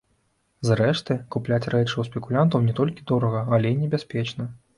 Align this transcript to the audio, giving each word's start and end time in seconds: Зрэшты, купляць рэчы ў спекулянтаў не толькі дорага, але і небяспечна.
Зрэшты, 0.69 1.17
купляць 1.35 1.63
рэчы 1.73 1.89
ў 1.97 2.03
спекулянтаў 2.09 2.65
не 2.69 2.73
толькі 2.81 3.07
дорага, 3.13 3.45
але 3.53 3.75
і 3.77 3.79
небяспечна. 3.85 4.49